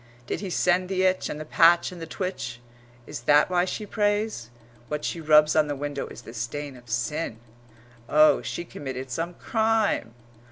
Did 0.25 0.39
he 0.41 0.49
send 0.49 0.89
the 0.89 1.03
itch 1.03 1.29
and 1.29 1.39
the 1.39 1.45
patch 1.45 1.91
and 1.91 2.01
the 2.01 2.07
twitch? 2.07 2.59
Is 3.05 3.19
that 3.29 3.51
why 3.51 3.65
she 3.65 3.85
prays? 3.85 4.49
What 4.87 5.05
she 5.05 5.21
rubs 5.21 5.55
on 5.55 5.67
the 5.67 5.75
window 5.75 6.07
is 6.07 6.23
the 6.23 6.33
stain 6.33 6.75
of 6.75 6.89
sin. 6.89 7.37
Oh, 8.09 8.41
she 8.41 8.65
committed 8.65 9.11
some 9.11 9.35
crime! 9.35 10.15